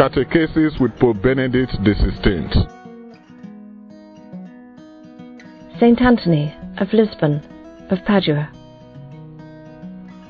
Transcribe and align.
Catechesis 0.00 0.80
with 0.80 0.98
Pope 0.98 1.20
Benedict 1.20 1.72
XVI. 1.72 2.48
Saint 5.78 6.00
Anthony 6.00 6.54
of 6.78 6.90
Lisbon, 6.94 7.42
of 7.90 7.98
Padua. 8.06 8.50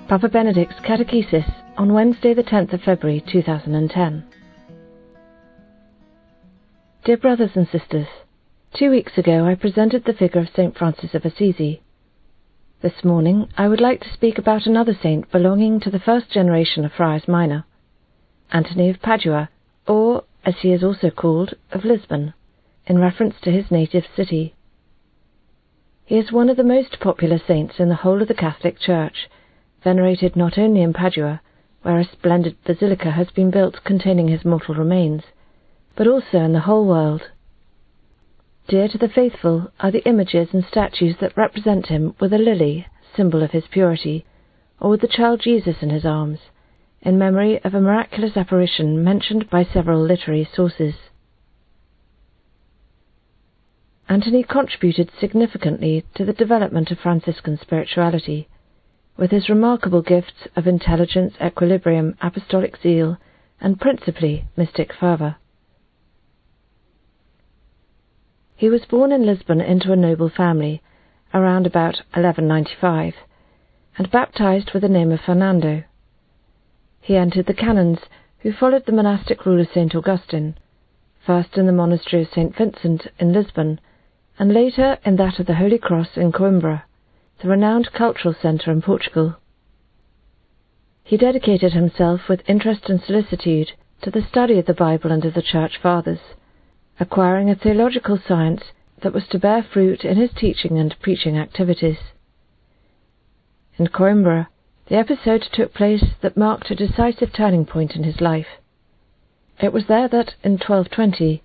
Papa 0.09 0.29
Benedict's 0.29 0.81
Catechesis 0.81 1.49
on 1.79 1.95
Wednesday, 1.95 2.35
the 2.35 2.43
10th 2.43 2.73
of 2.73 2.81
February 2.83 3.23
2010. 3.31 4.25
Dear 7.05 7.17
brothers 7.19 7.53
and 7.55 7.69
sisters, 7.69 8.09
two 8.75 8.91
weeks 8.91 9.17
ago 9.17 9.47
I 9.47 9.55
presented 9.55 10.05
the 10.05 10.15
figure 10.15 10.41
of 10.41 10.49
St. 10.49 10.77
Francis 10.77 11.15
of 11.15 11.25
Assisi. 11.25 11.81
This 12.83 13.05
morning 13.05 13.47
I 13.57 13.69
would 13.69 13.81
like 13.81 14.01
to 14.01 14.13
speak 14.13 14.37
about 14.37 14.67
another 14.67 14.99
saint 15.01 15.31
belonging 15.31 15.79
to 15.79 15.91
the 15.91 16.01
first 16.01 16.29
generation 16.29 16.85
of 16.85 16.91
Friars 16.91 17.29
Minor, 17.29 17.67
Anthony 18.51 18.91
of 18.91 19.01
Padua, 19.01 19.49
or, 19.91 20.23
as 20.45 20.55
he 20.61 20.73
is 20.73 20.85
also 20.85 21.11
called, 21.11 21.53
of 21.73 21.85
Lisbon, 21.85 22.33
in 22.87 22.97
reference 22.97 23.35
to 23.41 23.51
his 23.51 23.73
native 23.73 24.05
city. 24.15 24.55
He 26.05 26.17
is 26.17 26.31
one 26.31 26.49
of 26.49 26.57
the 26.57 26.63
most 26.63 27.01
popular 27.01 27.41
saints 27.45 27.81
in 27.81 27.89
the 27.89 27.97
whole 27.97 28.23
of 28.23 28.29
the 28.29 28.35
Catholic 28.35 28.79
Church, 28.79 29.29
venerated 29.83 30.37
not 30.37 30.57
only 30.57 30.81
in 30.83 30.93
Padua, 30.93 31.41
where 31.83 31.99
a 31.99 32.05
splendid 32.05 32.57
basilica 32.63 33.11
has 33.11 33.31
been 33.31 33.51
built 33.51 33.83
containing 33.83 34.29
his 34.29 34.45
mortal 34.45 34.77
remains, 34.77 35.25
but 35.97 36.07
also 36.07 36.39
in 36.39 36.53
the 36.53 36.61
whole 36.61 36.87
world. 36.87 37.23
Dear 38.69 38.87
to 38.87 38.99
the 38.99 39.09
faithful 39.09 39.73
are 39.81 39.91
the 39.91 40.07
images 40.09 40.51
and 40.53 40.65
statues 40.65 41.17
that 41.21 41.37
represent 41.37 41.87
him 41.87 42.15
with 42.21 42.33
a 42.33 42.39
lily, 42.39 42.87
symbol 43.17 43.43
of 43.43 43.51
his 43.51 43.65
purity, 43.67 44.25
or 44.79 44.91
with 44.91 45.01
the 45.01 45.09
child 45.09 45.41
Jesus 45.41 45.83
in 45.83 45.91
his 45.91 46.07
arms, 46.07 46.39
in 47.03 47.19
memory 47.19 47.63
of 47.65 47.75
a 47.75 47.81
miraculous 47.81 48.37
apparition 48.37 49.03
mentioned 49.03 49.49
by 49.49 49.65
several 49.65 50.03
literary 50.03 50.49
sources. 50.55 50.95
Anthony 54.09 54.43
contributed 54.43 55.11
significantly 55.21 56.05
to 56.15 56.25
the 56.25 56.33
development 56.33 56.91
of 56.91 56.99
Franciscan 56.99 57.59
spirituality, 57.61 58.49
with 59.17 59.31
his 59.31 59.49
remarkable 59.49 60.03
gifts 60.03 60.49
of 60.57 60.67
intelligence, 60.67 61.35
equilibrium, 61.41 62.17
apostolic 62.21 62.77
zeal, 62.83 63.19
and 63.61 63.81
principally 63.81 64.47
mystic 64.57 64.93
fervour. 64.93 65.37
He 68.57 68.69
was 68.69 68.85
born 68.85 69.13
in 69.13 69.25
Lisbon 69.25 69.61
into 69.61 69.93
a 69.93 69.97
noble 69.97 70.29
family, 70.29 70.83
around 71.33 71.67
about 71.67 71.97
1195, 72.13 73.15
and 73.97 74.11
baptized 74.11 74.73
with 74.75 74.83
the 74.83 74.89
name 74.89 75.13
of 75.13 75.21
Fernando. 75.21 75.85
He 77.01 77.17
entered 77.17 77.47
the 77.47 77.55
canons, 77.55 77.99
who 78.41 78.53
followed 78.53 78.87
the 78.87 78.93
monastic 78.93 79.45
rule 79.47 79.61
of 79.61 79.69
St. 79.69 79.95
Augustine, 79.95 80.57
first 81.25 81.57
in 81.57 81.67
the 81.67 81.73
monastery 81.73 82.23
of 82.23 82.29
St. 82.29 82.55
Vincent 82.55 83.07
in 83.19 83.33
Lisbon, 83.33 83.81
and 84.39 84.53
later 84.53 84.99
in 85.05 85.17
that 85.17 85.39
of 85.39 85.47
the 85.47 85.55
Holy 85.55 85.79
Cross 85.79 86.17
in 86.17 86.33
Coimbra, 86.33 86.85
the 87.41 87.49
renowned 87.49 87.93
cultural 87.93 88.35
centre 88.35 88.71
in 88.71 88.83
Portugal. 88.83 89.37
He 91.03 91.17
dedicated 91.17 91.73
himself 91.73 92.29
with 92.29 92.49
interest 92.49 92.89
and 92.89 93.03
solicitude 93.03 93.73
to 94.03 94.11
the 94.11 94.23
study 94.23 94.59
of 94.59 94.67
the 94.67 94.75
Bible 94.75 95.11
and 95.11 95.25
of 95.25 95.35
the 95.35 95.43
Church 95.43 95.79
Fathers, 95.79 96.21
acquiring 96.99 97.51
a 97.51 97.55
theological 97.55 98.19
science 98.19 98.63
that 99.03 99.13
was 99.13 99.27
to 99.29 99.39
bear 99.39 99.63
fruit 99.63 100.05
in 100.05 100.17
his 100.17 100.31
teaching 100.33 100.79
and 100.79 100.95
preaching 101.01 101.37
activities. 101.37 101.99
In 103.79 103.89
Coimbra, 103.89 104.49
the 104.91 104.97
episode 104.97 105.49
took 105.53 105.73
place 105.73 106.05
that 106.21 106.37
marked 106.37 106.69
a 106.69 106.75
decisive 106.75 107.33
turning 107.33 107.65
point 107.65 107.95
in 107.95 108.03
his 108.03 108.21
life. 108.21 108.59
It 109.61 109.73
was 109.73 109.85
there 109.87 110.09
that, 110.09 110.35
in 110.43 110.55
1220, 110.55 111.45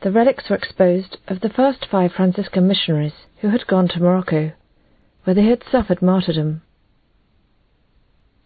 the 0.00 0.10
relics 0.10 0.48
were 0.48 0.56
exposed 0.56 1.18
of 1.28 1.40
the 1.40 1.50
first 1.50 1.86
five 1.90 2.12
Franciscan 2.12 2.66
missionaries 2.66 3.12
who 3.42 3.50
had 3.50 3.66
gone 3.66 3.86
to 3.88 4.00
Morocco, 4.00 4.52
where 5.24 5.34
they 5.34 5.44
had 5.44 5.62
suffered 5.70 6.00
martyrdom. 6.00 6.62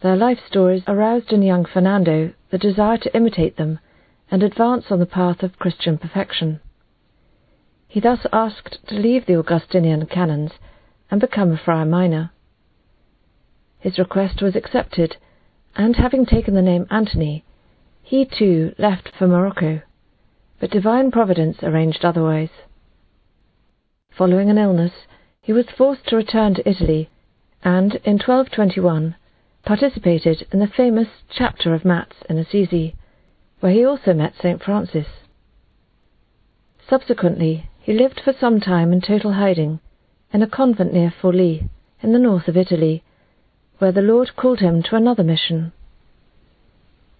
Their 0.01 0.17
life 0.17 0.39
stories 0.45 0.83
aroused 0.85 1.31
in 1.31 1.43
young 1.43 1.63
Fernando 1.63 2.33
the 2.49 2.57
desire 2.57 2.97
to 2.97 3.15
imitate 3.15 3.55
them 3.55 3.79
and 4.29 4.43
advance 4.43 4.85
on 4.89 4.99
the 4.99 5.05
path 5.05 5.43
of 5.43 5.59
Christian 5.59 5.97
perfection. 5.97 6.59
He 7.87 8.01
thus 8.01 8.25
asked 8.33 8.85
to 8.89 8.95
leave 8.95 9.27
the 9.27 9.37
Augustinian 9.37 10.07
canons 10.07 10.51
and 11.09 11.21
become 11.21 11.53
a 11.53 11.57
friar 11.57 11.85
minor. 11.85 12.31
His 13.81 13.97
request 13.97 14.43
was 14.43 14.55
accepted, 14.55 15.17
and 15.75 15.95
having 15.95 16.25
taken 16.25 16.53
the 16.53 16.61
name 16.61 16.85
Antony, 16.91 17.43
he 18.03 18.25
too 18.25 18.75
left 18.77 19.09
for 19.17 19.27
Morocco, 19.27 19.81
but 20.59 20.69
divine 20.69 21.09
providence 21.09 21.63
arranged 21.63 22.05
otherwise. 22.05 22.51
Following 24.11 24.51
an 24.51 24.59
illness, 24.59 24.93
he 25.41 25.51
was 25.51 25.65
forced 25.71 26.05
to 26.07 26.15
return 26.15 26.53
to 26.53 26.69
Italy, 26.69 27.09
and 27.63 27.95
in 28.05 28.19
1221 28.19 29.15
participated 29.65 30.45
in 30.51 30.59
the 30.59 30.67
famous 30.67 31.07
Chapter 31.29 31.73
of 31.73 31.83
Mats 31.83 32.17
in 32.29 32.37
Assisi, 32.37 32.93
where 33.61 33.71
he 33.71 33.83
also 33.83 34.13
met 34.13 34.35
St. 34.35 34.61
Francis. 34.61 35.07
Subsequently, 36.87 37.67
he 37.79 37.93
lived 37.93 38.21
for 38.23 38.33
some 38.33 38.59
time 38.59 38.93
in 38.93 39.01
total 39.01 39.33
hiding 39.33 39.79
in 40.31 40.43
a 40.43 40.47
convent 40.47 40.93
near 40.93 41.09
Forlì, 41.09 41.67
in 42.01 42.13
the 42.13 42.19
north 42.19 42.47
of 42.47 42.55
Italy, 42.55 43.03
where 43.81 43.91
the 43.91 43.99
Lord 43.99 44.35
called 44.35 44.59
him 44.59 44.83
to 44.83 44.95
another 44.95 45.23
mission. 45.23 45.71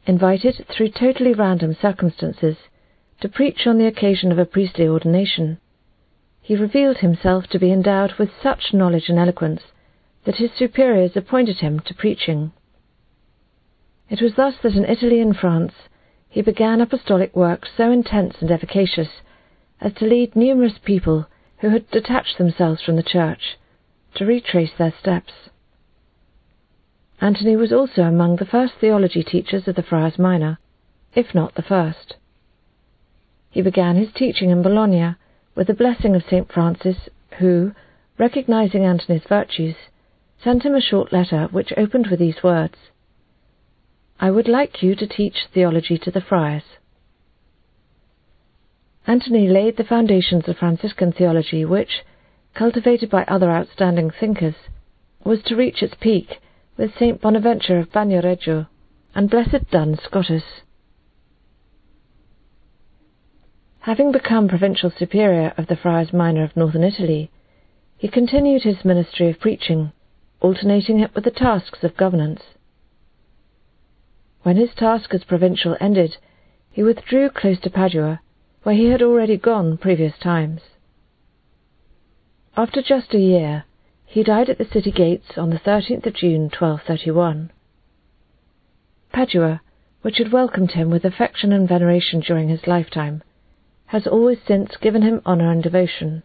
Invited 0.05 0.63
through 0.69 0.89
totally 0.89 1.33
random 1.33 1.75
circumstances 1.81 2.55
to 3.19 3.27
preach 3.27 3.65
on 3.65 3.79
the 3.79 3.87
occasion 3.87 4.31
of 4.31 4.37
a 4.37 4.45
priestly 4.45 4.87
ordination, 4.87 5.57
he 6.39 6.55
revealed 6.55 6.97
himself 6.97 7.47
to 7.47 7.57
be 7.57 7.71
endowed 7.71 8.13
with 8.19 8.29
such 8.43 8.75
knowledge 8.75 9.09
and 9.09 9.17
eloquence 9.17 9.63
that 10.25 10.35
his 10.35 10.51
superiors 10.55 11.17
appointed 11.17 11.61
him 11.61 11.79
to 11.79 11.95
preaching. 11.95 12.51
It 14.07 14.21
was 14.21 14.35
thus 14.35 14.53
that 14.61 14.75
in 14.75 14.85
Italy 14.85 15.19
and 15.19 15.35
France 15.35 15.73
he 16.29 16.43
began 16.43 16.79
apostolic 16.79 17.35
work 17.35 17.65
so 17.75 17.91
intense 17.91 18.35
and 18.39 18.51
efficacious 18.51 19.09
as 19.79 19.93
to 19.95 20.05
lead 20.05 20.35
numerous 20.35 20.77
people 20.85 21.25
who 21.57 21.69
had 21.69 21.89
detached 21.89 22.37
themselves 22.37 22.83
from 22.83 22.97
the 22.97 23.03
Church 23.03 23.57
to 24.13 24.27
retrace 24.27 24.73
their 24.77 24.93
steps. 24.99 25.33
Anthony 27.21 27.55
was 27.55 27.71
also 27.71 28.01
among 28.01 28.37
the 28.37 28.47
first 28.47 28.73
theology 28.81 29.23
teachers 29.23 29.67
of 29.67 29.75
the 29.75 29.83
Friars 29.83 30.17
Minor, 30.17 30.57
if 31.13 31.35
not 31.35 31.53
the 31.53 31.61
first. 31.61 32.15
He 33.51 33.61
began 33.61 33.95
his 33.95 34.11
teaching 34.11 34.49
in 34.49 34.63
Bologna 34.63 35.15
with 35.53 35.67
the 35.67 35.75
blessing 35.75 36.15
of 36.15 36.23
St. 36.23 36.51
Francis, 36.51 37.09
who, 37.37 37.73
recognizing 38.17 38.83
Antony's 38.85 39.27
virtues, 39.29 39.75
sent 40.43 40.63
him 40.63 40.73
a 40.73 40.81
short 40.81 41.13
letter 41.13 41.47
which 41.51 41.71
opened 41.77 42.07
with 42.07 42.19
these 42.19 42.41
words 42.43 42.75
I 44.19 44.31
would 44.31 44.47
like 44.47 44.81
you 44.81 44.95
to 44.95 45.07
teach 45.07 45.45
theology 45.53 45.99
to 45.99 46.09
the 46.09 46.21
friars. 46.21 46.63
Antony 49.05 49.47
laid 49.47 49.77
the 49.77 49.83
foundations 49.83 50.47
of 50.47 50.57
Franciscan 50.57 51.11
theology, 51.11 51.65
which, 51.65 52.03
cultivated 52.55 53.11
by 53.11 53.25
other 53.25 53.51
outstanding 53.51 54.09
thinkers, 54.09 54.55
was 55.23 55.43
to 55.43 55.55
reach 55.55 55.83
its 55.83 55.95
peak 55.99 56.39
with 56.81 56.95
St. 56.95 57.21
Bonaventure 57.21 57.77
of 57.77 57.91
Bagnoregio 57.91 58.65
and 59.13 59.29
Blessed 59.29 59.69
Duns 59.69 59.99
Scotus. 60.03 60.41
Having 63.81 64.11
become 64.11 64.47
provincial 64.47 64.89
superior 64.89 65.53
of 65.59 65.67
the 65.67 65.75
Friars 65.75 66.11
Minor 66.11 66.43
of 66.43 66.57
northern 66.57 66.83
Italy, 66.83 67.29
he 67.97 68.07
continued 68.07 68.63
his 68.63 68.83
ministry 68.83 69.29
of 69.29 69.39
preaching, 69.39 69.91
alternating 70.39 70.99
it 70.99 71.13
with 71.13 71.23
the 71.23 71.29
tasks 71.29 71.83
of 71.83 71.95
governance. 71.95 72.41
When 74.41 74.57
his 74.57 74.73
task 74.75 75.13
as 75.13 75.23
provincial 75.23 75.77
ended, 75.79 76.17
he 76.71 76.81
withdrew 76.81 77.29
close 77.29 77.59
to 77.59 77.69
Padua, 77.69 78.21
where 78.63 78.73
he 78.73 78.85
had 78.85 79.03
already 79.03 79.37
gone 79.37 79.77
previous 79.77 80.17
times. 80.17 80.61
After 82.57 82.81
just 82.81 83.13
a 83.13 83.19
year, 83.19 83.65
he 84.11 84.23
died 84.23 84.49
at 84.49 84.57
the 84.57 84.65
city 84.65 84.91
gates 84.91 85.37
on 85.37 85.51
the 85.51 85.59
13th 85.59 86.05
of 86.05 86.13
June 86.13 86.41
1231. 86.41 87.49
Padua, 89.13 89.61
which 90.01 90.17
had 90.17 90.33
welcomed 90.33 90.71
him 90.71 90.89
with 90.89 91.05
affection 91.05 91.53
and 91.53 91.69
veneration 91.69 92.19
during 92.19 92.49
his 92.49 92.67
lifetime, 92.67 93.23
has 93.85 94.05
always 94.05 94.37
since 94.45 94.75
given 94.81 95.01
him 95.01 95.21
honour 95.25 95.49
and 95.49 95.63
devotion. 95.63 96.23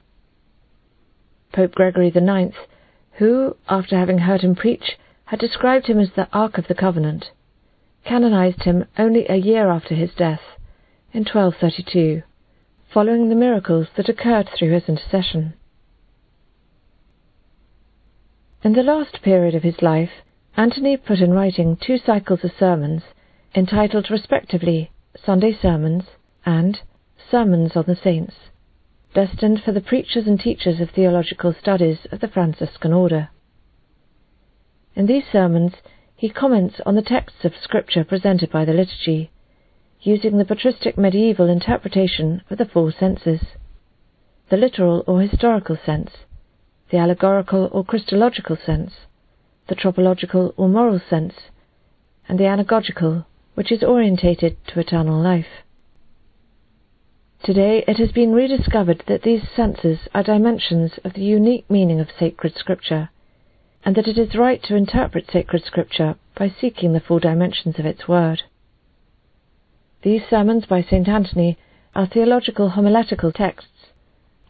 Pope 1.52 1.76
Gregory 1.76 2.08
IX, 2.08 2.56
who, 3.18 3.56
after 3.68 3.96
having 3.96 4.18
heard 4.18 4.40
him 4.40 4.56
preach, 4.56 4.98
had 5.26 5.38
described 5.38 5.86
him 5.86 6.00
as 6.00 6.10
the 6.16 6.28
Ark 6.32 6.58
of 6.58 6.66
the 6.66 6.74
Covenant, 6.74 7.30
canonized 8.04 8.64
him 8.64 8.84
only 8.98 9.28
a 9.28 9.36
year 9.36 9.70
after 9.70 9.94
his 9.94 10.12
death, 10.14 10.42
in 11.12 11.20
1232, 11.20 12.24
following 12.92 13.28
the 13.28 13.36
miracles 13.36 13.86
that 13.94 14.08
occurred 14.08 14.48
through 14.48 14.72
his 14.72 14.88
intercession. 14.88 15.54
In 18.62 18.72
the 18.72 18.82
last 18.82 19.20
period 19.22 19.54
of 19.54 19.62
his 19.62 19.82
life, 19.82 20.22
Antony 20.56 20.96
put 20.96 21.20
in 21.20 21.32
writing 21.32 21.76
two 21.76 21.98
cycles 21.98 22.42
of 22.42 22.52
sermons 22.58 23.02
entitled 23.54 24.10
respectively 24.10 24.90
Sunday 25.14 25.52
Sermons, 25.52 26.04
and 26.44 26.80
Sermons 27.30 27.76
on 27.76 27.84
the 27.86 27.94
Saints, 27.94 28.34
destined 29.12 29.62
for 29.62 29.72
the 29.72 29.80
preachers 29.80 30.26
and 30.26 30.40
teachers 30.40 30.80
of 30.80 30.90
theological 30.90 31.52
studies 31.52 32.06
of 32.10 32.20
the 32.20 32.28
Franciscan 32.28 32.92
order. 32.92 33.28
In 34.94 35.06
these 35.06 35.26
sermons, 35.30 35.74
he 36.14 36.30
comments 36.30 36.80
on 36.86 36.94
the 36.94 37.02
texts 37.02 37.44
of 37.44 37.56
Scripture 37.56 38.04
presented 38.04 38.50
by 38.50 38.64
the 38.64 38.72
liturgy, 38.72 39.30
using 40.00 40.38
the 40.38 40.44
patristic 40.44 40.96
medieval 40.96 41.48
interpretation 41.48 42.42
of 42.48 42.56
the 42.56 42.64
four 42.64 42.90
senses 42.90 43.42
the 44.48 44.56
literal 44.56 45.02
or 45.06 45.20
historical 45.20 45.76
sense, 45.76 46.10
the 46.90 46.98
allegorical 46.98 47.68
or 47.72 47.84
Christological 47.84 48.56
sense, 48.56 48.92
the 49.68 49.74
tropological 49.74 50.54
or 50.56 50.68
moral 50.68 51.00
sense, 51.10 51.34
and 52.28 52.38
the 52.38 52.44
anagogical, 52.44 53.24
which 53.54 53.72
is 53.72 53.82
orientated 53.82 54.56
to 54.68 54.80
eternal 54.80 55.20
life. 55.20 55.64
Today 57.42 57.84
it 57.86 57.98
has 57.98 58.12
been 58.12 58.32
rediscovered 58.32 59.04
that 59.06 59.22
these 59.22 59.42
senses 59.54 60.08
are 60.14 60.22
dimensions 60.22 60.98
of 61.04 61.14
the 61.14 61.22
unique 61.22 61.68
meaning 61.70 62.00
of 62.00 62.08
sacred 62.18 62.54
scripture, 62.56 63.10
and 63.84 63.94
that 63.96 64.08
it 64.08 64.18
is 64.18 64.34
right 64.34 64.62
to 64.64 64.74
interpret 64.74 65.30
sacred 65.30 65.64
scripture 65.64 66.16
by 66.36 66.48
seeking 66.48 66.92
the 66.92 67.00
four 67.00 67.20
dimensions 67.20 67.78
of 67.78 67.86
its 67.86 68.08
word. 68.08 68.42
These 70.02 70.22
sermons 70.28 70.66
by 70.66 70.82
St. 70.82 71.08
Anthony 71.08 71.58
are 71.94 72.06
theological 72.06 72.70
homiletical 72.70 73.32
texts 73.32 73.92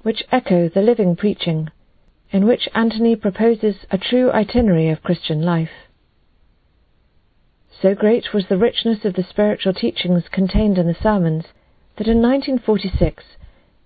which 0.03 0.23
echo 0.31 0.69
the 0.69 0.83
living 0.83 1.17
preaching 1.17 1.69
in 2.31 2.47
which 2.47 2.69
Antony 2.75 3.17
proposes 3.17 3.77
a 3.91 3.99
true 3.99 4.31
itinerary 4.33 4.89
of 4.89 5.03
Christian 5.03 5.43
life. 5.43 5.71
So 7.81 7.95
great 7.95 8.33
was 8.33 8.47
the 8.49 8.57
richness 8.57 9.05
of 9.05 9.15
the 9.15 9.23
spiritual 9.23 9.75
teachings 9.75 10.25
contained 10.31 10.79
in 10.79 10.87
the 10.87 10.95
sermons 10.95 11.45
that 11.97 12.09
in 12.09 12.23
1946 12.23 13.25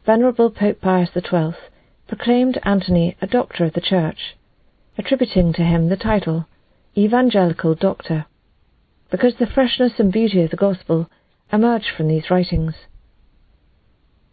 Venerable 0.06 0.50
Pope 0.50 0.80
Pius 0.80 1.10
XII 1.12 1.54
proclaimed 2.08 2.58
Antony 2.64 3.16
a 3.20 3.26
Doctor 3.26 3.64
of 3.64 3.74
the 3.74 3.80
Church, 3.80 4.36
attributing 4.96 5.52
to 5.52 5.62
him 5.62 5.88
the 5.88 5.96
title 5.96 6.46
Evangelical 6.96 7.74
Doctor, 7.74 8.26
because 9.10 9.34
the 9.36 9.46
freshness 9.46 9.92
and 9.98 10.12
beauty 10.12 10.42
of 10.42 10.50
the 10.50 10.56
Gospel 10.56 11.10
emerge 11.52 11.90
from 11.96 12.08
these 12.08 12.30
writings. 12.30 12.74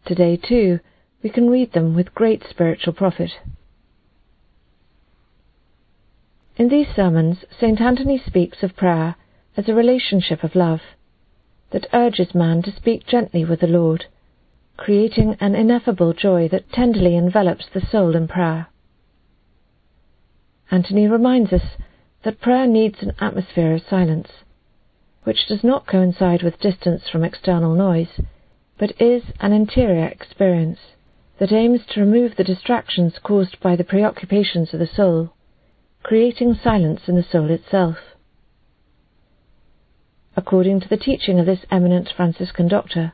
Today, 0.05 0.37
too, 0.37 0.79
we 1.21 1.29
can 1.29 1.49
read 1.49 1.73
them 1.73 1.95
with 1.95 2.15
great 2.15 2.43
spiritual 2.49 2.93
profit. 2.93 3.31
In 6.57 6.69
these 6.69 6.87
sermons, 6.95 7.45
St. 7.51 7.79
Anthony 7.79 8.17
speaks 8.17 8.63
of 8.63 8.75
prayer 8.75 9.15
as 9.55 9.69
a 9.69 9.75
relationship 9.75 10.43
of 10.43 10.55
love 10.55 10.81
that 11.69 11.85
urges 11.93 12.33
man 12.33 12.63
to 12.63 12.71
speak 12.71 13.05
gently 13.05 13.45
with 13.45 13.59
the 13.59 13.67
Lord, 13.67 14.05
creating 14.75 15.37
an 15.39 15.53
ineffable 15.53 16.13
joy 16.13 16.47
that 16.47 16.71
tenderly 16.71 17.15
envelops 17.15 17.67
the 17.69 17.85
soul 17.85 18.15
in 18.15 18.27
prayer. 18.27 18.69
Anthony 20.71 21.07
reminds 21.07 21.53
us 21.53 21.77
that 22.23 22.41
prayer 22.41 22.65
needs 22.65 23.03
an 23.03 23.13
atmosphere 23.19 23.75
of 23.75 23.83
silence, 23.87 24.29
which 25.25 25.45
does 25.47 25.63
not 25.63 25.85
coincide 25.85 26.41
with 26.41 26.59
distance 26.59 27.07
from 27.07 27.23
external 27.23 27.75
noise, 27.75 28.19
but 28.79 28.99
is 28.99 29.25
an 29.39 29.53
interior 29.53 30.07
experience 30.07 30.79
that 31.37 31.51
aims 31.51 31.85
to 31.85 31.99
remove 31.99 32.35
the 32.35 32.43
distractions 32.43 33.19
caused 33.19 33.59
by 33.59 33.75
the 33.75 33.83
preoccupations 33.83 34.73
of 34.73 34.79
the 34.79 34.87
soul 34.87 35.31
creating 36.07 36.57
silence 36.63 37.01
in 37.09 37.17
the 37.17 37.25
soul 37.29 37.51
itself. 37.51 37.97
According 40.37 40.79
to 40.79 40.87
the 40.87 40.95
teaching 40.95 41.37
of 41.37 41.45
this 41.45 41.65
eminent 41.69 42.07
Franciscan 42.15 42.69
doctor, 42.69 43.11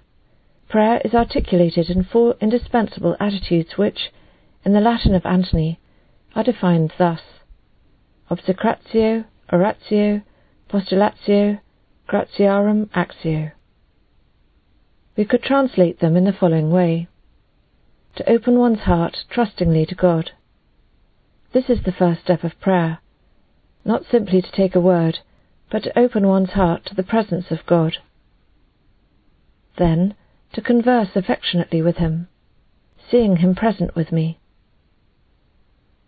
prayer 0.70 1.02
is 1.04 1.16
articulated 1.16 1.90
in 1.90 2.04
four 2.04 2.36
indispensable 2.40 3.18
attitudes 3.20 3.78
which, 3.78 4.12
in 4.64 4.74
the 4.74 4.80
Latin 4.80 5.16
of 5.16 5.26
Antony, 5.26 5.80
are 6.36 6.44
defined 6.44 6.94
thus 7.00 7.22
obsecratio, 8.30 9.26
oratio, 9.52 10.22
postulatio, 10.70 11.62
gratiarum 12.08 12.92
actio. 12.94 13.54
We 15.18 15.26
could 15.26 15.42
translate 15.42 16.00
them 16.00 16.16
in 16.16 16.26
the 16.26 16.34
following 16.40 16.70
way 16.70 17.08
to 18.18 18.30
open 18.30 18.60
one's 18.60 18.82
heart 18.82 19.18
trustingly 19.32 19.88
to 19.88 19.96
God 19.96 20.30
this 21.54 21.70
is 21.70 21.84
the 21.84 21.92
first 21.92 22.22
step 22.22 22.44
of 22.44 22.60
prayer, 22.60 23.00
not 23.86 24.04
simply 24.10 24.42
to 24.42 24.52
take 24.52 24.76
a 24.76 24.82
word, 24.82 25.20
but 25.72 25.84
to 25.84 25.98
open 25.98 26.28
one's 26.28 26.52
heart 26.52 26.84
to 26.86 26.96
the 26.96 27.04
presence 27.04 27.46
of 27.52 27.66
God. 27.68 27.98
Then, 29.78 30.16
to 30.54 30.62
converse 30.62 31.10
affectionately 31.16 31.82
with 31.82 31.98
Him, 31.98 32.28
seeing 33.10 33.38
Him 33.38 33.56
present 33.56 33.96
with 33.96 34.12
me. 34.12 34.40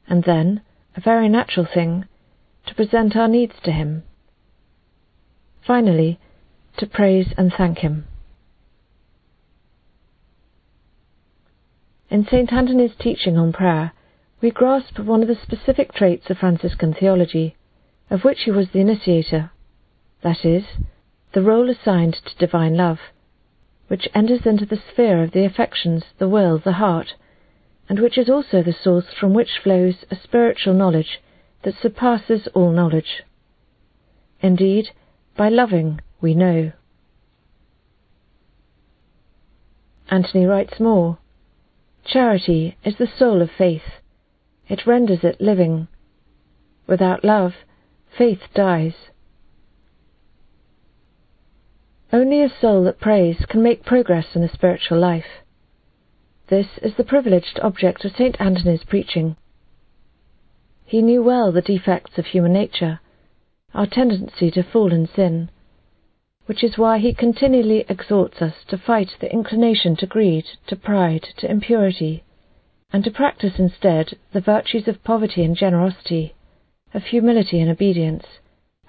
And 0.07 0.24
then, 0.24 0.62
a 0.95 1.01
very 1.01 1.30
natural 1.30 1.68
thing, 1.71 2.06
to 2.65 2.75
present 2.75 3.15
our 3.15 3.27
needs 3.27 3.56
to 3.63 3.71
Him. 3.71 4.03
Finally, 5.65 6.19
to 6.77 6.88
praise 6.88 7.33
and 7.38 7.53
thank 7.56 7.80
Him. 7.80 8.06
In 12.09 12.25
St. 12.25 12.51
Anthony's 12.53 12.95
teaching 13.00 13.38
on 13.38 13.51
prayer, 13.51 13.94
we 14.41 14.51
grasp 14.51 14.99
one 14.99 15.21
of 15.21 15.27
the 15.27 15.35
specific 15.41 15.93
traits 15.93 16.29
of 16.29 16.37
Franciscan 16.37 16.93
theology, 16.93 17.55
of 18.09 18.23
which 18.23 18.41
he 18.43 18.51
was 18.51 18.69
the 18.71 18.79
initiator, 18.79 19.51
that 20.23 20.43
is, 20.43 20.65
the 21.33 21.41
role 21.41 21.69
assigned 21.69 22.13
to 22.13 22.37
divine 22.37 22.75
love, 22.75 22.99
which 23.87 24.09
enters 24.13 24.45
into 24.45 24.65
the 24.65 24.81
sphere 24.91 25.23
of 25.23 25.31
the 25.31 25.45
affections, 25.45 26.03
the 26.17 26.27
will, 26.27 26.59
the 26.59 26.73
heart, 26.73 27.13
and 27.87 27.99
which 27.99 28.17
is 28.17 28.29
also 28.29 28.61
the 28.61 28.73
source 28.73 29.05
from 29.19 29.33
which 29.33 29.59
flows 29.63 30.03
a 30.11 30.15
spiritual 30.15 30.73
knowledge 30.73 31.21
that 31.63 31.75
surpasses 31.81 32.47
all 32.53 32.71
knowledge. 32.71 33.23
Indeed, 34.41 34.89
by 35.38 35.49
loving 35.49 36.01
we 36.19 36.33
know. 36.33 36.73
Anthony 40.09 40.45
writes 40.45 40.79
more 40.79 41.19
Charity 42.05 42.77
is 42.83 42.97
the 42.97 43.07
soul 43.07 43.41
of 43.41 43.49
faith 43.57 44.01
it 44.67 44.85
renders 44.85 45.23
it 45.23 45.39
living. 45.39 45.88
Without 46.88 47.23
love, 47.23 47.53
faith 48.17 48.41
dies. 48.53 48.94
Only 52.13 52.41
a 52.41 52.50
soul 52.50 52.83
that 52.83 53.00
prays 53.00 53.45
can 53.50 53.62
make 53.62 53.84
progress 53.84 54.36
in 54.36 54.41
the 54.41 54.50
spiritual 54.50 55.00
life. 55.00 55.43
This 56.48 56.67
is 56.81 56.95
the 56.95 57.03
privileged 57.03 57.60
object 57.62 58.05
of 58.05 58.15
St. 58.15 58.39
Anthony's 58.39 58.84
preaching. 58.84 59.36
He 60.86 61.01
knew 61.01 61.24
well 61.24 61.51
the 61.51 61.62
defects 61.62 62.17
of 62.17 62.27
human 62.27 62.53
nature, 62.53 63.00
our 63.74 63.88
tendency 63.88 64.51
to 64.51 64.63
fall 64.63 64.93
in 64.93 65.07
sin, 65.07 65.50
which 66.45 66.63
is 66.63 66.77
why 66.77 67.00
he 67.00 67.13
continually 67.13 67.86
exhorts 67.89 68.41
us 68.41 68.53
to 68.67 68.77
fight 68.77 69.10
the 69.19 69.31
inclination 69.34 69.95
to 69.98 70.05
greed, 70.05 70.45
to 70.67 70.75
pride, 70.75 71.25
to 71.38 71.50
impurity, 71.50 72.24
and 72.95 73.03
to 73.03 73.11
practice 73.11 73.59
instead 73.59 74.17
the 74.31 74.39
virtues 74.39 74.87
of 74.87 75.03
poverty 75.03 75.43
and 75.43 75.57
generosity, 75.57 76.33
of 76.93 77.03
humility 77.03 77.59
and 77.59 77.69
obedience, 77.69 78.23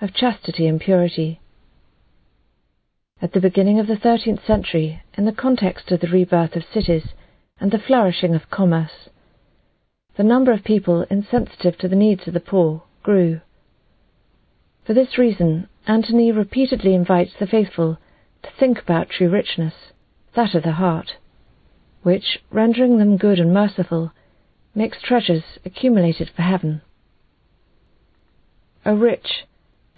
of 0.01 0.15
chastity 0.15 0.69
and 0.69 0.81
purity. 0.81 1.41
At 3.21 3.33
the 3.33 3.41
beginning 3.41 3.81
of 3.81 3.89
the 3.89 3.97
thirteenth 3.97 4.47
century, 4.47 5.03
in 5.19 5.25
the 5.25 5.33
context 5.33 5.91
of 5.91 5.99
the 5.99 6.07
rebirth 6.07 6.55
of 6.55 6.63
cities 6.73 7.09
and 7.59 7.73
the 7.73 7.81
flourishing 7.81 8.37
of 8.37 8.49
commerce, 8.49 9.09
the 10.17 10.23
number 10.23 10.53
of 10.53 10.63
people 10.63 11.05
insensitive 11.11 11.77
to 11.79 11.89
the 11.89 11.97
needs 11.97 12.29
of 12.29 12.35
the 12.35 12.39
poor 12.39 12.85
grew. 13.03 13.41
For 14.85 14.95
this 14.95 15.19
reason, 15.19 15.69
Antony 15.89 16.31
repeatedly 16.31 16.95
invites 16.95 17.33
the 17.41 17.49
faithful 17.49 17.99
to 18.45 18.51
think 18.57 18.81
about 18.81 19.11
true 19.11 19.31
richness, 19.31 19.75
that 20.37 20.55
of 20.55 20.63
the 20.63 20.79
heart 20.79 21.17
which, 22.07 22.39
rendering 22.53 22.99
them 22.99 23.17
good 23.17 23.41
and 23.41 23.53
merciful, 23.53 24.13
makes 24.77 25.03
treasures 25.03 25.43
accumulated 25.65 26.31
for 26.37 26.43
heaven. 26.43 26.81
O 28.85 28.95
rich, 28.95 29.45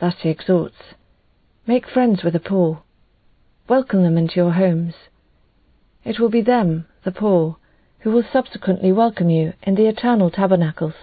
thus 0.00 0.14
he 0.22 0.30
exhorts, 0.30 0.94
make 1.66 1.86
friends 1.86 2.24
with 2.24 2.32
the 2.32 2.40
poor, 2.40 2.82
welcome 3.68 4.04
them 4.04 4.16
into 4.16 4.36
your 4.36 4.52
homes. 4.52 4.94
It 6.02 6.18
will 6.18 6.30
be 6.30 6.40
them, 6.40 6.86
the 7.04 7.12
poor, 7.12 7.58
who 7.98 8.10
will 8.10 8.24
subsequently 8.32 8.90
welcome 8.90 9.28
you 9.28 9.52
in 9.62 9.74
the 9.74 9.86
eternal 9.86 10.30
tabernacles, 10.30 10.94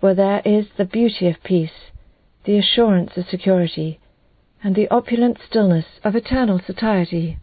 where 0.00 0.14
there 0.14 0.40
is 0.46 0.64
the 0.78 0.86
beauty 0.86 1.28
of 1.28 1.42
peace, 1.44 1.90
the 2.44 2.56
assurance 2.56 3.18
of 3.18 3.26
security, 3.26 4.00
and 4.64 4.74
the 4.74 4.88
opulent 4.88 5.36
stillness 5.46 6.00
of 6.02 6.16
eternal 6.16 6.58
satiety. 6.58 7.36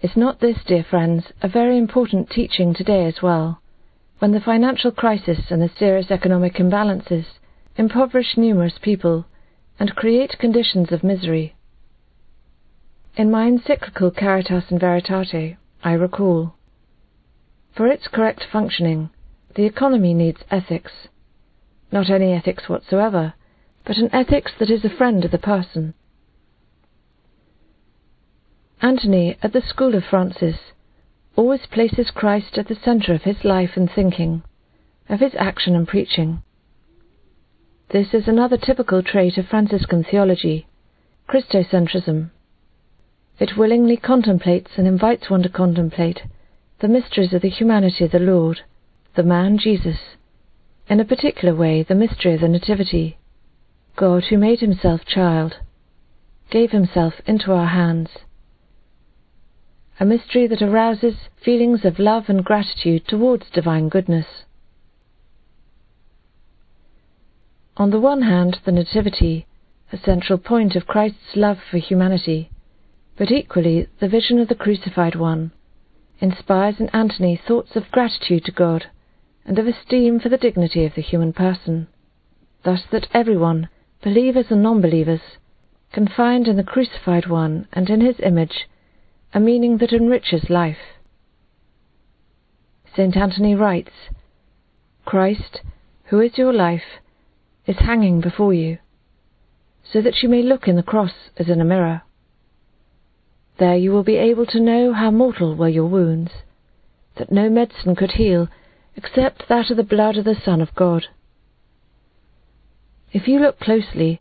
Is 0.00 0.16
not 0.16 0.38
this, 0.38 0.58
dear 0.64 0.84
friends, 0.84 1.32
a 1.42 1.48
very 1.48 1.76
important 1.76 2.30
teaching 2.30 2.72
today 2.72 3.06
as 3.06 3.20
well, 3.20 3.60
when 4.20 4.30
the 4.30 4.40
financial 4.40 4.92
crisis 4.92 5.50
and 5.50 5.60
the 5.60 5.68
serious 5.76 6.12
economic 6.12 6.54
imbalances 6.54 7.26
impoverish 7.76 8.36
numerous 8.36 8.78
people 8.80 9.26
and 9.80 9.96
create 9.96 10.38
conditions 10.38 10.92
of 10.92 11.02
misery? 11.02 11.56
In 13.16 13.28
my 13.28 13.46
encyclical 13.46 14.12
Caritas 14.12 14.70
in 14.70 14.78
Veritate, 14.78 15.56
I 15.82 15.92
recall 15.94 16.54
For 17.72 17.88
its 17.88 18.06
correct 18.06 18.44
functioning, 18.52 19.10
the 19.56 19.64
economy 19.64 20.14
needs 20.14 20.44
ethics. 20.48 21.08
Not 21.90 22.08
any 22.08 22.32
ethics 22.32 22.68
whatsoever, 22.68 23.34
but 23.84 23.96
an 23.96 24.10
ethics 24.12 24.52
that 24.60 24.70
is 24.70 24.84
a 24.84 24.96
friend 24.96 25.24
of 25.24 25.32
the 25.32 25.38
person. 25.38 25.94
Antony, 28.80 29.36
at 29.42 29.52
the 29.52 29.60
school 29.60 29.96
of 29.96 30.04
Francis, 30.04 30.56
always 31.34 31.66
places 31.66 32.12
Christ 32.12 32.56
at 32.56 32.68
the 32.68 32.76
center 32.76 33.12
of 33.12 33.24
his 33.24 33.44
life 33.44 33.72
and 33.74 33.90
thinking, 33.90 34.44
of 35.08 35.18
his 35.18 35.34
action 35.36 35.74
and 35.74 35.88
preaching. 35.88 36.44
This 37.90 38.14
is 38.14 38.28
another 38.28 38.56
typical 38.56 39.02
trait 39.02 39.36
of 39.36 39.48
Franciscan 39.48 40.04
theology, 40.04 40.68
Christocentrism. 41.28 42.30
It 43.40 43.56
willingly 43.56 43.96
contemplates 43.96 44.70
and 44.76 44.86
invites 44.86 45.28
one 45.28 45.42
to 45.42 45.48
contemplate 45.48 46.22
the 46.78 46.86
mysteries 46.86 47.32
of 47.32 47.42
the 47.42 47.48
humanity 47.48 48.04
of 48.04 48.12
the 48.12 48.20
Lord, 48.20 48.60
the 49.16 49.24
man 49.24 49.58
Jesus, 49.58 49.98
in 50.88 51.00
a 51.00 51.04
particular 51.04 51.52
way 51.52 51.82
the 51.82 51.96
mystery 51.96 52.34
of 52.34 52.42
the 52.42 52.48
Nativity, 52.48 53.18
God 53.96 54.26
who 54.26 54.38
made 54.38 54.60
himself 54.60 55.04
child, 55.04 55.56
gave 56.48 56.70
himself 56.70 57.14
into 57.26 57.52
our 57.52 57.66
hands 57.66 58.10
a 60.00 60.04
mystery 60.04 60.46
that 60.46 60.62
arouses 60.62 61.16
feelings 61.44 61.84
of 61.84 61.98
love 61.98 62.24
and 62.28 62.44
gratitude 62.44 63.06
towards 63.08 63.50
divine 63.50 63.88
goodness. 63.88 64.26
On 67.76 67.90
the 67.90 68.00
one 68.00 68.22
hand, 68.22 68.58
the 68.64 68.72
Nativity, 68.72 69.46
a 69.92 69.98
central 69.98 70.38
point 70.38 70.76
of 70.76 70.86
Christ's 70.86 71.34
love 71.34 71.58
for 71.70 71.78
humanity, 71.78 72.50
but 73.16 73.32
equally 73.32 73.88
the 74.00 74.08
vision 74.08 74.38
of 74.38 74.48
the 74.48 74.54
crucified 74.54 75.16
one, 75.16 75.50
inspires 76.20 76.78
in 76.78 76.88
Antony 76.90 77.36
thoughts 77.36 77.74
of 77.74 77.90
gratitude 77.90 78.44
to 78.44 78.52
God 78.52 78.86
and 79.44 79.58
of 79.58 79.66
esteem 79.66 80.20
for 80.20 80.28
the 80.28 80.36
dignity 80.36 80.84
of 80.84 80.94
the 80.94 81.02
human 81.02 81.32
person, 81.32 81.88
thus 82.64 82.82
that 82.92 83.08
everyone, 83.12 83.68
believers 84.02 84.46
and 84.50 84.62
non-believers, 84.62 85.22
can 85.92 86.06
find 86.06 86.46
in 86.46 86.56
the 86.56 86.62
crucified 86.62 87.26
one 87.26 87.66
and 87.72 87.88
in 87.90 88.00
his 88.00 88.16
image 88.20 88.66
a 89.32 89.40
meaning 89.40 89.78
that 89.78 89.92
enriches 89.92 90.48
life. 90.48 90.78
St. 92.94 93.16
Anthony 93.16 93.54
writes, 93.54 93.92
Christ, 95.04 95.60
who 96.04 96.20
is 96.20 96.38
your 96.38 96.52
life, 96.52 97.00
is 97.66 97.76
hanging 97.78 98.20
before 98.20 98.54
you, 98.54 98.78
so 99.92 100.00
that 100.00 100.22
you 100.22 100.28
may 100.28 100.42
look 100.42 100.66
in 100.66 100.76
the 100.76 100.82
cross 100.82 101.12
as 101.36 101.48
in 101.48 101.60
a 101.60 101.64
mirror. 101.64 102.02
There 103.58 103.76
you 103.76 103.90
will 103.90 104.04
be 104.04 104.16
able 104.16 104.46
to 104.46 104.60
know 104.60 104.92
how 104.92 105.10
mortal 105.10 105.54
were 105.54 105.68
your 105.68 105.86
wounds, 105.86 106.30
that 107.16 107.32
no 107.32 107.50
medicine 107.50 107.94
could 107.96 108.12
heal 108.12 108.48
except 108.96 109.48
that 109.48 109.70
of 109.70 109.76
the 109.76 109.82
blood 109.82 110.16
of 110.16 110.24
the 110.24 110.36
Son 110.44 110.60
of 110.60 110.74
God. 110.74 111.06
If 113.12 113.28
you 113.28 113.38
look 113.40 113.60
closely, 113.60 114.20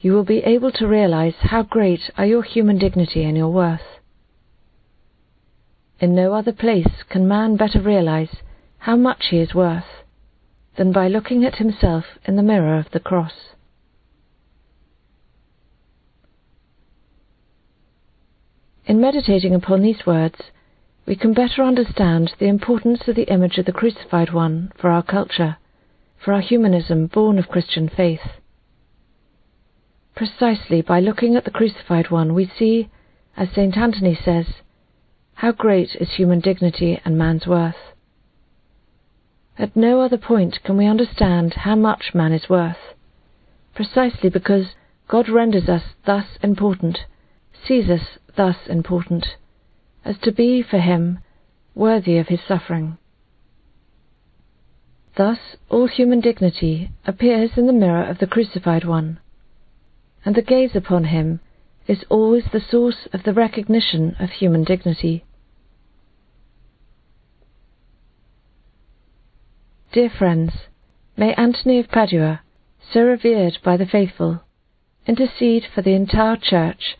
you 0.00 0.12
will 0.12 0.24
be 0.24 0.38
able 0.38 0.72
to 0.72 0.86
realize 0.86 1.34
how 1.40 1.62
great 1.62 2.10
are 2.16 2.26
your 2.26 2.42
human 2.42 2.78
dignity 2.78 3.24
and 3.24 3.36
your 3.36 3.50
worth. 3.50 3.99
In 6.00 6.14
no 6.14 6.32
other 6.32 6.52
place 6.52 7.04
can 7.10 7.28
man 7.28 7.56
better 7.56 7.80
realize 7.80 8.36
how 8.78 8.96
much 8.96 9.26
he 9.30 9.38
is 9.38 9.54
worth 9.54 10.04
than 10.76 10.92
by 10.92 11.08
looking 11.08 11.44
at 11.44 11.56
himself 11.56 12.04
in 12.24 12.36
the 12.36 12.42
mirror 12.42 12.78
of 12.78 12.90
the 12.92 13.00
cross. 13.00 13.54
In 18.86 18.98
meditating 18.98 19.54
upon 19.54 19.82
these 19.82 20.06
words, 20.06 20.40
we 21.06 21.16
can 21.16 21.34
better 21.34 21.62
understand 21.62 22.32
the 22.38 22.46
importance 22.46 23.06
of 23.06 23.14
the 23.14 23.30
image 23.30 23.58
of 23.58 23.66
the 23.66 23.72
crucified 23.72 24.32
one 24.32 24.72
for 24.80 24.90
our 24.90 25.02
culture, 25.02 25.58
for 26.24 26.32
our 26.32 26.40
humanism 26.40 27.06
born 27.08 27.38
of 27.38 27.48
Christian 27.48 27.88
faith. 27.88 28.40
Precisely 30.14 30.80
by 30.80 30.98
looking 30.98 31.36
at 31.36 31.44
the 31.44 31.50
crucified 31.50 32.10
one, 32.10 32.32
we 32.32 32.50
see, 32.58 32.88
as 33.36 33.50
St. 33.50 33.76
Antony 33.76 34.18
says, 34.24 34.46
how 35.40 35.52
great 35.52 35.96
is 35.98 36.16
human 36.16 36.38
dignity 36.38 37.00
and 37.02 37.16
man's 37.16 37.46
worth! 37.46 37.94
At 39.56 39.74
no 39.74 40.02
other 40.02 40.18
point 40.18 40.62
can 40.62 40.76
we 40.76 40.84
understand 40.84 41.54
how 41.54 41.74
much 41.74 42.10
man 42.12 42.34
is 42.34 42.50
worth, 42.50 42.94
precisely 43.74 44.28
because 44.28 44.74
God 45.08 45.30
renders 45.30 45.66
us 45.66 45.82
thus 46.04 46.26
important, 46.42 46.98
sees 47.66 47.88
us 47.88 48.18
thus 48.36 48.56
important, 48.66 49.28
as 50.04 50.18
to 50.24 50.30
be 50.30 50.62
for 50.62 50.78
him 50.78 51.20
worthy 51.74 52.18
of 52.18 52.28
his 52.28 52.40
suffering. 52.46 52.98
Thus 55.16 55.38
all 55.70 55.86
human 55.86 56.20
dignity 56.20 56.90
appears 57.06 57.52
in 57.56 57.66
the 57.66 57.72
mirror 57.72 58.04
of 58.04 58.18
the 58.18 58.26
crucified 58.26 58.84
one, 58.84 59.18
and 60.22 60.34
the 60.34 60.42
gaze 60.42 60.76
upon 60.76 61.04
him 61.04 61.40
is 61.88 62.04
always 62.10 62.44
the 62.52 62.60
source 62.60 63.08
of 63.14 63.22
the 63.22 63.32
recognition 63.32 64.14
of 64.20 64.28
human 64.32 64.64
dignity. 64.64 65.24
Dear 69.92 70.08
friends, 70.08 70.52
may 71.16 71.34
Antony 71.34 71.80
of 71.80 71.88
Padua, 71.88 72.42
so 72.92 73.02
revered 73.02 73.58
by 73.64 73.76
the 73.76 73.86
faithful, 73.86 74.44
intercede 75.04 75.64
for 75.74 75.82
the 75.82 75.94
entire 75.94 76.36
Church 76.36 76.96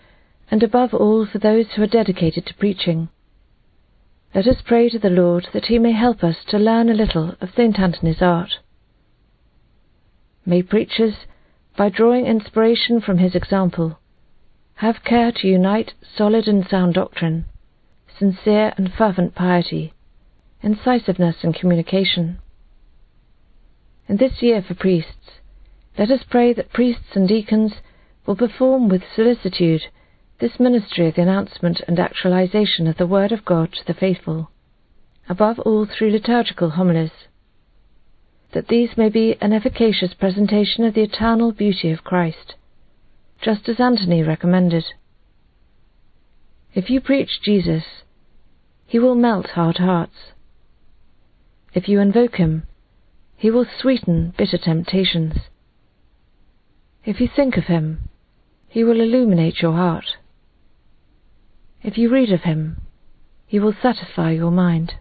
and 0.50 0.61
above 0.64 0.92
all 0.92 1.25
for 1.25 1.38
those 1.38 1.66
who 1.70 1.85
are 1.85 1.87
dedicated 1.87 2.47
to 2.47 2.54
preaching. 2.54 3.09
Let 4.35 4.49
us 4.49 4.61
pray 4.66 4.88
to 4.88 4.99
the 4.99 5.09
Lord 5.09 5.47
that 5.52 5.66
he 5.66 5.78
may 5.78 5.92
help 5.92 6.25
us 6.25 6.38
to 6.49 6.59
learn 6.59 6.88
a 6.88 6.94
little 6.94 7.37
of 7.40 7.52
St. 7.54 7.78
Antony's 7.78 8.20
art. 8.20 8.59
May 10.44 10.61
preachers, 10.61 11.14
by 11.76 11.90
drawing 11.90 12.26
inspiration 12.26 13.00
from 13.00 13.18
his 13.18 13.37
example, 13.37 14.00
have 14.78 15.04
care 15.04 15.30
to 15.30 15.47
unite 15.47 15.94
solid 16.02 16.49
and 16.49 16.66
sound 16.66 16.94
doctrine, 16.94 17.44
sincere 18.18 18.75
and 18.76 18.92
fervent 18.92 19.37
piety, 19.37 19.92
incisiveness 20.61 21.44
in 21.44 21.52
communication, 21.52 22.40
in 24.11 24.17
this 24.17 24.43
year 24.43 24.61
for 24.61 24.75
priests, 24.75 25.38
let 25.97 26.11
us 26.11 26.25
pray 26.29 26.52
that 26.52 26.73
priests 26.73 27.14
and 27.14 27.29
deacons 27.29 27.75
will 28.26 28.35
perform 28.35 28.88
with 28.88 29.02
solicitude 29.14 29.83
this 30.40 30.59
ministry 30.59 31.07
of 31.07 31.14
the 31.14 31.23
announcement 31.23 31.81
and 31.87 32.00
actualization 32.00 32.88
of 32.88 32.97
the 32.97 33.07
Word 33.07 33.31
of 33.31 33.45
God 33.45 33.73
to 33.73 33.87
the 33.87 33.95
faithful, 33.95 34.50
above 35.29 35.61
all 35.61 35.87
through 35.87 36.11
liturgical 36.11 36.71
homilies, 36.71 37.12
that 38.52 38.67
these 38.67 38.97
may 38.97 39.09
be 39.09 39.37
an 39.40 39.52
efficacious 39.52 40.12
presentation 40.12 40.83
of 40.85 40.95
the 40.95 41.02
eternal 41.02 41.52
beauty 41.52 41.93
of 41.93 42.02
Christ, 42.02 42.57
just 43.40 43.69
as 43.69 43.79
Antony 43.79 44.25
recommended. 44.25 44.87
If 46.75 46.90
you 46.90 47.00
preach 47.00 47.40
Jesus, 47.45 47.85
he 48.87 48.99
will 48.99 49.14
melt 49.14 49.50
hard 49.50 49.76
hearts. 49.76 50.33
If 51.75 51.88
you 51.88 52.00
invoke 52.00 52.35
him, 52.37 52.67
he 53.40 53.50
will 53.50 53.64
sweeten 53.80 54.35
bitter 54.37 54.59
temptations. 54.59 55.32
If 57.06 57.23
you 57.23 57.26
think 57.35 57.56
of 57.56 57.64
him, 57.64 58.11
he 58.68 58.85
will 58.85 59.00
illuminate 59.00 59.62
your 59.62 59.73
heart. 59.73 60.04
If 61.82 61.97
you 61.97 62.11
read 62.11 62.30
of 62.30 62.42
him, 62.42 62.82
he 63.47 63.59
will 63.59 63.73
satisfy 63.73 64.32
your 64.32 64.50
mind. 64.50 64.97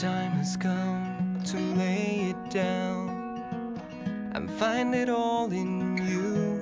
Time 0.00 0.32
has 0.32 0.56
come 0.56 1.40
to 1.44 1.56
lay 1.76 2.30
it 2.30 2.50
down 2.50 3.78
and 4.34 4.50
find 4.50 4.92
it 4.92 5.08
all 5.08 5.52
in 5.52 5.96
you. 5.98 6.60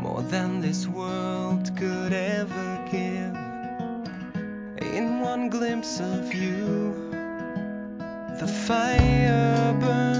More 0.00 0.22
than 0.22 0.60
this 0.60 0.86
world 0.86 1.76
could 1.76 2.12
ever 2.12 2.88
give. 2.90 3.34
In 4.94 5.20
one 5.20 5.48
glimpse 5.48 5.98
of 5.98 6.32
you, 6.32 6.94
the 8.38 8.46
fire 8.46 9.76
burns 9.80 10.11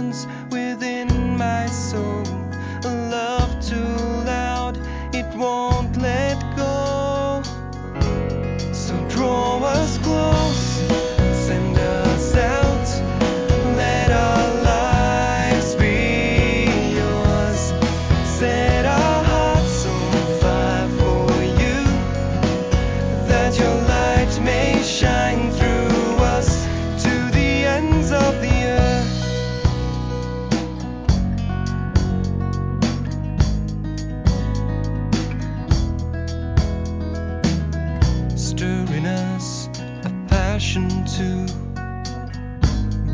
permission 40.72 41.04
to 41.04 41.46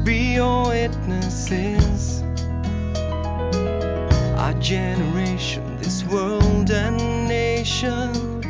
be 0.05 0.35
your 0.35 0.69
witnesses. 0.69 2.23
Our 4.38 4.55
generation, 4.61 5.77
this 5.79 6.05
world 6.05 6.71
and 6.71 7.29
nation, 7.29 8.41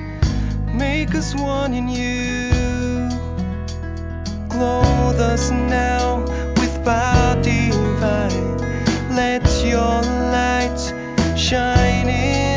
make 0.76 1.14
us 1.14 1.34
one 1.34 1.72
in 1.74 1.88
you. 1.88 2.50
Clothe 4.50 5.20
us 5.20 5.50
now 5.50 6.20
with 6.56 6.84
power 6.84 7.42
divine. 7.42 8.58
Let 9.14 9.46
your 9.64 10.02
light 10.32 10.78
shine 11.36 12.08
in. 12.08 12.47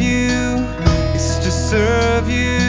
you 0.00 0.56
is 1.14 1.38
to 1.38 1.50
serve 1.50 2.30
you. 2.30 2.59